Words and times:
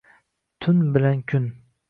Tun 0.65 0.79
bilan 0.95 1.21
kun 1.33 1.47